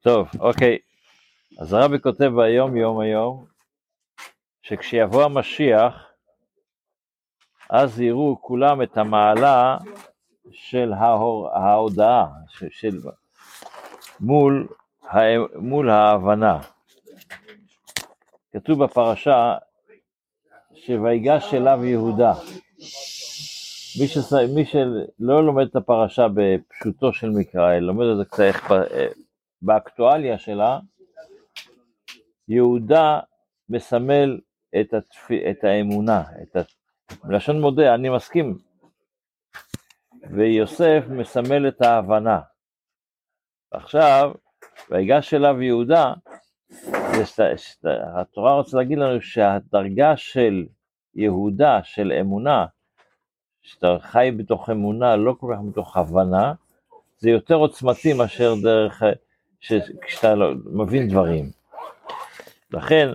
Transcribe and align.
טוב, 0.00 0.28
אוקיי. 0.40 0.78
אז 1.58 1.72
הרבי 1.72 2.00
כותב 2.00 2.30
ביום 2.36 2.76
יום 2.76 3.00
היום, 3.00 3.44
שכשיבוא 4.62 5.24
המשיח, 5.24 5.94
אז 7.70 8.00
יראו 8.00 8.42
כולם 8.42 8.82
את 8.82 8.96
המעלה 8.96 9.78
של 10.50 10.92
ההור, 10.92 11.50
ההודעה, 11.50 12.26
של, 12.48 12.66
של, 12.70 13.00
מול, 14.20 14.68
מול 15.54 15.90
ההבנה. 15.90 16.60
כתוב 18.52 18.84
בפרשה 18.84 19.56
שויגש 20.74 21.54
אליו 21.54 21.84
יהודה. 21.84 22.34
מי, 24.00 24.08
שס... 24.08 24.32
מי 24.32 24.64
שלא 24.64 25.46
לומד 25.46 25.66
את 25.66 25.76
הפרשה 25.76 26.26
בפשוטו 26.34 27.12
של 27.12 27.30
מקרא, 27.30 27.78
לומד 27.78 28.06
את 28.06 28.16
זה 28.16 28.24
קצת 28.24 28.40
איך 28.40 28.72
באקטואליה 29.62 30.38
שלה, 30.38 30.78
יהודה 32.48 33.20
מסמל 33.68 34.40
את, 34.80 34.94
התפ... 34.94 35.30
את 35.50 35.64
האמונה, 35.64 36.22
את 36.42 36.56
ה... 36.56 36.60
בלשון 37.24 37.60
מודה, 37.60 37.94
אני 37.94 38.08
מסכים, 38.08 38.58
ויוסף 40.30 41.04
מסמל 41.08 41.68
את 41.68 41.82
ההבנה. 41.82 42.40
עכשיו, 43.70 44.32
ויגש 44.90 45.34
אליו 45.34 45.62
יהודה, 45.62 46.12
התורה 48.14 48.54
רוצה 48.54 48.76
להגיד 48.76 48.98
לנו 48.98 49.20
שהדרגה 49.20 50.16
של 50.16 50.66
יהודה, 51.14 51.80
של 51.82 52.12
אמונה, 52.20 52.66
שאתה 53.62 53.96
חי 54.00 54.30
בתוך 54.36 54.70
אמונה, 54.70 55.16
לא 55.16 55.34
כל 55.40 55.54
כך 55.54 55.60
בתוך 55.70 55.96
הבנה, 55.96 56.52
זה 57.18 57.30
יותר 57.30 57.54
עוצמתי 57.54 58.12
מאשר 58.12 58.54
דרך, 58.62 59.02
כשאתה 59.60 60.34
לא, 60.34 60.54
מבין 60.64 61.08
דברים. 61.08 61.50
לכן, 62.70 63.08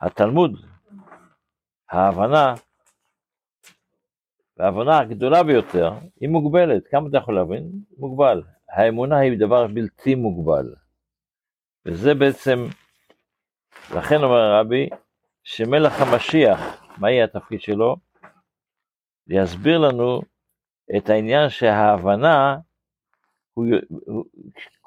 התלמוד, 0.00 0.60
ההבנה, 1.90 2.54
וההבנה 4.56 4.98
הגדולה 4.98 5.42
ביותר, 5.42 5.92
היא 6.20 6.28
מוגבלת. 6.28 6.82
כמה 6.90 7.08
אתה 7.08 7.16
יכול 7.16 7.34
להבין? 7.34 7.70
מוגבל. 7.98 8.42
האמונה 8.68 9.18
היא 9.18 9.38
דבר 9.38 9.66
בלתי 9.66 10.14
מוגבל. 10.14 10.74
וזה 11.86 12.14
בעצם, 12.14 12.58
לכן 13.96 14.16
אומר 14.22 14.38
הרבי, 14.38 14.88
שמלך 15.44 16.00
המשיח, 16.00 16.82
מה 16.98 17.10
יהיה 17.10 17.24
התפקיד 17.24 17.60
שלו? 17.60 17.96
להסביר 19.26 19.78
לנו 19.78 20.20
את 20.96 21.10
העניין 21.10 21.48
שההבנה, 21.48 22.58
הוא, 23.54 23.66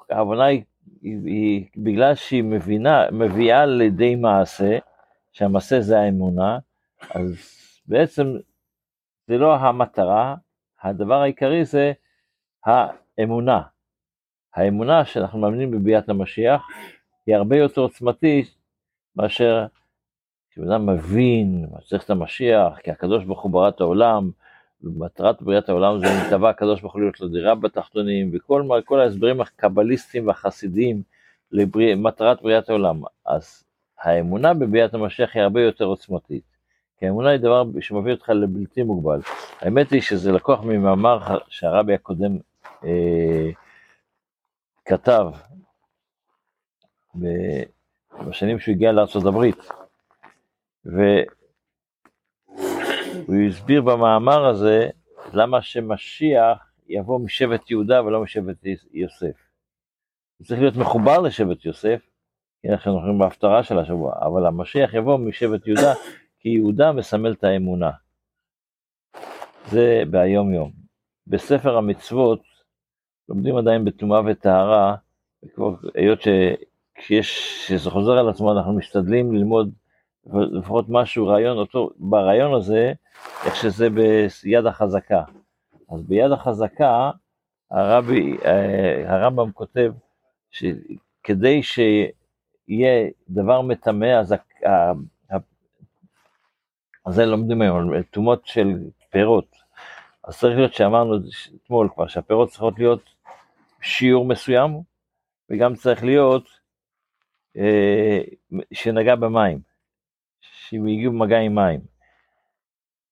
ההבנה 0.10 0.46
היא, 0.46 0.64
היא, 1.02 1.18
היא 1.26 1.66
בגלל 1.78 2.16
שהיא 2.16 2.44
מבינה, 2.44 3.12
מביאה 3.12 3.66
לידי 3.66 4.16
מעשה, 4.16 4.78
שהמעשה 5.32 5.82
זה 5.82 6.00
האמונה, 6.00 6.60
אז 7.10 7.36
בעצם 7.86 8.28
זה 9.28 9.38
לא 9.38 9.56
המטרה, 9.56 10.36
הדבר 10.82 11.22
העיקרי 11.22 11.66
זה 11.66 11.92
האמונה. 12.66 13.62
האמונה 14.56 15.06
שאנחנו 15.06 15.40
מאמינים 15.40 15.72
בביאת 15.72 16.10
המשיח 16.10 16.68
היא 17.26 17.36
הרבה 17.36 17.58
יותר 17.58 17.82
עוצמתית 17.82 18.56
מאשר 19.16 19.66
כשבן 20.50 20.86
מבין 20.86 21.68
מה 21.72 21.82
צריך 21.82 22.04
את 22.06 22.10
המשיח, 22.10 22.80
כי 22.84 22.92
הקדוש 22.92 23.26
ברוך 23.26 23.42
הוא 23.42 23.52
ברא 23.52 23.70
את 23.70 23.82
העולם, 23.82 24.32
ומטרת 24.84 25.42
בריאת 25.42 25.70
העולם 25.70 26.00
זה 26.00 26.06
נתבע 26.06 26.50
הקדוש 26.50 26.82
ברוך 26.82 26.94
הוא 26.94 27.02
להיות 27.02 27.20
לו 27.20 27.28
דירה 27.28 27.56
בתחתונים, 27.56 28.32
וכל 28.34 29.00
ההסברים 29.00 29.42
הקבליסטיים 29.42 30.28
והחסידיים 30.28 31.02
למטרת 31.52 32.42
בריאת 32.42 32.70
העולם. 32.70 33.02
אז 33.26 33.64
האמונה 34.00 34.54
בביאת 34.54 34.94
המשיח 34.94 35.36
היא 35.36 35.44
הרבה 35.44 35.62
יותר 35.62 35.86
עוצמתית. 35.86 36.44
כי 36.98 37.08
האמונה 37.08 37.30
היא 37.30 37.40
דבר 37.40 37.64
שמביא 37.80 38.14
אותך 38.14 38.30
לבלתי 38.30 38.84
מוגבל. 38.84 39.20
האמת 39.60 39.92
היא 39.92 40.02
שזה 40.02 40.32
לקוח 40.32 40.62
ממאמר 40.64 41.38
שהרבי 41.50 41.94
הקודם 41.94 42.38
אה, 42.84 43.50
כתב 44.86 45.26
בשנים 48.28 48.60
שהוא 48.60 48.74
הגיע 48.74 48.92
לארצות 48.92 49.26
הברית, 49.26 49.58
והוא 53.32 53.48
הסביר 53.48 53.82
במאמר 53.82 54.46
הזה 54.46 54.90
למה 55.34 55.62
שמשיח 55.62 56.72
יבוא 56.88 57.20
משבט 57.20 57.72
יהודה 57.72 58.04
ולא 58.04 58.22
משבט 58.22 58.58
יוסף. 58.94 59.38
הוא 60.38 60.46
צריך 60.46 60.62
להיות 60.62 60.76
מחובר 60.76 61.20
לשבט 61.20 61.66
יוסף, 61.66 62.02
כי 62.62 62.70
אנחנו 62.70 62.92
הולכים 62.92 63.20
בהפטרה 63.20 63.64
של 63.64 63.80
השבוע, 63.80 64.14
אבל 64.22 64.46
המשיח 64.46 64.94
יבוא 64.94 65.18
משבט 65.18 65.68
יהודה, 65.68 65.94
כי 66.40 66.50
יהודה 66.50 66.92
מסמל 66.92 67.32
את 67.32 67.44
האמונה. 67.44 67.92
זה 69.68 70.04
ביום 70.12 70.54
יום. 70.54 70.72
בספר 71.28 71.78
המצוות 71.78 72.42
לומדים 73.30 73.58
עדיין 73.58 73.86
בטומאה 73.86 74.22
וטהרה, 74.26 74.96
היות 75.96 76.20
שכשיש, 76.22 77.58
שזה 77.68 77.90
חוזר 77.90 78.12
על 78.12 78.30
עצמו, 78.30 78.52
אנחנו 78.52 78.74
משתדלים 78.74 79.34
ללמוד 79.34 79.72
לפחות 80.26 80.86
משהו, 80.90 81.28
רעיון, 81.28 81.58
אותו, 81.58 81.90
ברעיון 81.98 82.54
הזה, 82.54 82.94
איך 83.46 83.56
שזה 83.56 83.88
ביד 84.44 84.66
החזקה. 84.66 85.24
אז 85.92 86.04
ביד 86.04 86.32
החזקה, 86.32 87.12
הרבי, 87.72 88.38
אה, 88.46 89.14
הרמב"ם 89.14 89.52
כותב 89.52 89.92
שכדי 90.52 91.64
שיהיה 91.64 93.10
דבר 93.30 93.62
מטמא, 93.62 94.20
אז 94.20 94.36
זה 97.10 97.26
לומדים 97.26 97.62
היום, 97.62 98.02
טומאות 98.02 98.48
של 98.48 98.74
פירות. 99.10 99.56
אז 100.24 100.40
צריך 100.40 100.58
להיות 100.58 100.74
שאמרנו 100.74 101.16
אתמול 101.56 101.90
כבר, 101.94 102.08
שהפירות 102.08 102.50
צריכות 102.50 102.80
להיות 102.80 103.16
שיעור 103.82 104.26
מסוים, 104.26 104.82
וגם 105.50 105.76
צריך 105.76 106.04
להיות 106.04 106.50
אה, 107.58 108.22
שנגע 108.74 109.16
במים, 109.16 109.71
שהם 110.72 110.88
הגיעו 110.88 111.14
במגע 111.14 111.38
עם 111.38 111.56
מים. 111.56 111.80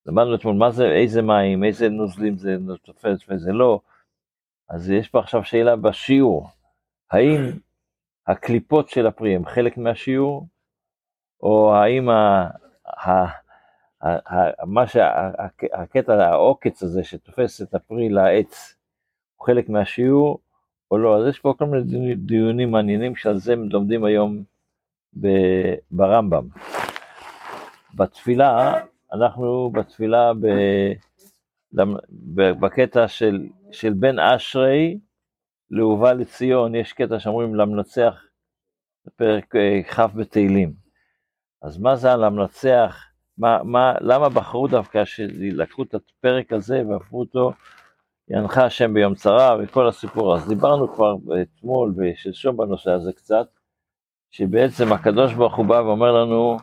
למדנו 0.06 0.36
אתמול 0.36 0.56
מה 0.56 0.72
זה, 0.72 0.86
איזה 0.86 1.22
מים, 1.22 1.64
איזה 1.64 1.90
נוזלים 1.90 2.38
זה 2.38 2.58
תופס 2.84 3.30
ואיזה 3.30 3.52
לא, 3.52 3.82
אז 4.70 4.90
יש 4.90 5.10
פה 5.10 5.20
עכשיו 5.20 5.44
שאלה 5.44 5.76
בשיעור, 5.76 6.50
האם 7.12 7.38
הקליפות 8.28 8.90
של 8.90 9.08
הפרי 9.08 9.36
הם 9.36 9.46
חלק 9.46 9.78
מהשיעור, 9.78 10.48
או 11.44 11.76
האם 11.76 12.10
ה, 12.10 12.50
ה, 12.88 13.26
ה, 14.04 14.66
מה 14.66 14.88
שהקטע, 14.88 16.14
העוקץ 16.14 16.84
הזה 16.84 17.04
שתופס 17.04 17.62
את 17.62 17.74
הפרי 17.74 18.10
לעץ, 18.10 18.76
הוא 19.36 19.46
חלק 19.46 19.70
מהשיעור, 19.70 20.40
או 20.92 20.98
לא, 20.98 21.18
אז 21.18 21.28
יש 21.28 21.40
פה 21.40 21.54
כל 21.58 21.66
מיני 21.66 22.16
דיונים 22.16 22.72
מעניינים 22.72 23.16
שעל 23.16 23.38
זה 23.38 23.56
לומדים 23.56 24.04
היום 24.04 24.44
ברמב"ם. 25.92 26.48
בתפילה, 28.00 28.74
אנחנו 29.14 29.72
בתפילה 29.72 30.32
ב, 30.34 30.48
בקטע 32.34 33.08
של, 33.08 33.48
של 33.72 33.94
בן 33.94 34.20
אשרי 34.20 35.00
לאהובה 35.72 36.14
לציון, 36.14 36.76
יש 36.76 36.94
קטע 36.94 37.20
שאומרים 37.20 37.56
למנצח, 37.56 38.14
פרק 39.16 39.56
אה, 39.56 39.84
כ' 39.84 40.00
בתהילים. 40.00 40.74
אז 41.62 41.78
מה 41.78 41.96
זה 41.96 42.12
הלמנצח? 42.12 43.06
מה, 43.38 43.64
מה, 43.64 43.94
למה 44.02 44.30
בחרו 44.30 44.68
דווקא 44.68 45.06
שלקחו 45.06 45.84
את 45.84 45.96
הפרק 45.96 46.54
הזה 46.54 46.84
והפכו 46.88 47.20
אותו 47.20 47.52
ינחה 48.30 48.66
השם 48.66 48.94
ביום 48.94 49.16
צרה 49.16 49.58
וכל 49.60 49.88
הסיפור. 49.88 50.36
אז 50.36 50.48
דיברנו 50.48 50.94
כבר 50.94 51.16
אתמול 51.42 51.94
ושלשום 51.98 52.58
בנושא 52.58 52.92
הזה 52.92 53.14
קצת, 53.14 53.48
שבעצם 54.32 54.94
הקדוש 54.94 55.34
ברוך 55.34 55.56
הוא 55.56 55.66
בא 55.66 55.74
ואומר 55.74 56.12
לנו, 56.12 56.58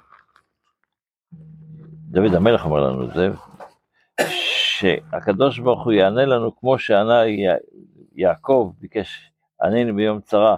דוד 2.16 2.34
המלך 2.34 2.64
אומר 2.64 2.80
לנו 2.80 3.04
את 3.04 3.14
זה, 3.14 3.28
שהקדוש 4.20 5.58
ברוך 5.58 5.84
הוא 5.84 5.92
יענה 5.92 6.24
לנו 6.24 6.56
כמו 6.56 6.78
שענה 6.78 7.20
יעקב, 8.14 8.72
ביקש 8.78 9.32
ענני 9.62 9.92
ביום 9.92 10.20
צרה. 10.20 10.56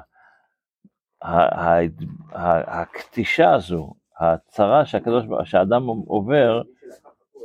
הקטישה 2.33 3.55
הזו, 3.55 3.95
הצרה 4.21 4.87
שהקדוש, 4.87 5.25
שהאדם 5.45 5.87
עובר, 5.87 6.63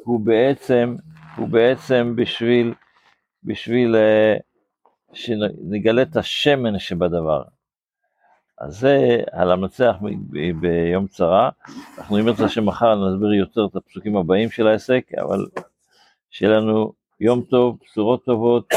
הוא 0.03 0.19
בעצם, 0.19 0.95
הוא 1.35 1.47
בעצם 1.47 2.13
בשביל 2.15 2.73
בשביל 3.43 3.95
אה, 3.95 4.35
שנגלה 5.13 6.01
את 6.01 6.15
השמן 6.15 6.79
שבדבר. 6.79 7.43
אז 8.57 8.79
זה 8.79 9.21
על 9.31 9.51
המנצח 9.51 9.95
ביום 10.61 11.07
צרה. 11.07 11.49
אנחנו 11.97 12.19
אם 12.19 12.27
ירצה 12.27 12.49
שמחר 12.49 12.95
נסביר 12.95 13.33
יותר 13.33 13.65
את 13.65 13.75
הפסוקים 13.75 14.17
הבאים 14.17 14.49
של 14.49 14.67
העסק, 14.67 15.05
אבל 15.21 15.45
שיהיה 16.29 16.59
לנו 16.59 16.93
יום 17.19 17.41
טוב, 17.41 17.77
בשורות 17.83 18.25
טובות. 18.25 18.73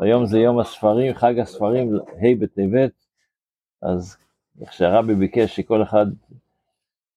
היום 0.00 0.26
זה 0.26 0.38
יום 0.38 0.58
הספרים, 0.58 1.14
חג 1.14 1.38
הספרים, 1.38 1.96
ה' 1.96 2.34
בטבת, 2.38 2.92
אז 3.82 4.16
איך 4.60 4.72
שהרבי 4.72 5.14
ביקש 5.14 5.56
שכל 5.56 5.82
אחד 5.82 6.06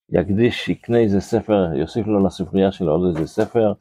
יקדיש, 0.09 0.69
יקנה 0.69 0.97
איזה 0.97 1.21
ספר, 1.21 1.75
יוסיף 1.75 2.07
לו 2.07 2.25
לספרייה 2.25 2.71
שלו 2.71 2.91
עוד 2.91 3.15
איזה 3.15 3.27
ספר, 3.27 3.73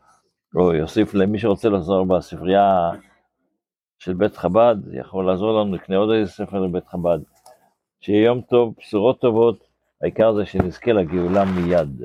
או 0.54 0.74
יוסיף 0.74 1.14
למי 1.14 1.38
שרוצה 1.38 1.68
לעזור 1.68 2.06
בספרייה 2.06 2.90
של 3.98 4.14
בית 4.14 4.36
חב"ד, 4.36 4.76
יכול 4.92 5.26
לעזור 5.26 5.60
לנו, 5.60 5.76
יקנה 5.76 5.96
עוד 5.96 6.10
איזה 6.10 6.32
ספר 6.32 6.60
לבית 6.60 6.88
חב"ד. 6.88 7.18
שיהיה 8.06 8.24
יום 8.24 8.40
טוב, 8.40 8.74
בשורות 8.78 9.20
טובות, 9.20 9.68
העיקר 10.02 10.34
זה 10.34 10.46
שנזכה 10.46 10.92
לגאולה 10.92 11.44
מיד. 11.44 12.02